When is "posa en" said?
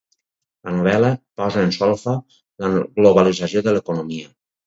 1.41-1.75